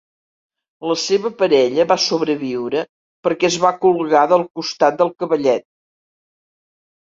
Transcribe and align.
La 0.91 0.95
seva 1.01 1.31
parella 1.41 1.85
va 1.91 1.97
sobreviure 2.07 2.83
perquè 3.29 3.49
es 3.53 3.61
va 3.67 3.75
colgar 3.87 4.27
del 4.35 4.49
costat 4.61 5.01
del 5.05 5.15
cavallet. 5.23 5.71